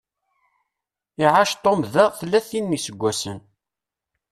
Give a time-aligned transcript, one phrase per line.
[1.25, 3.39] Iɛac Tom da tlatin n iseggasen.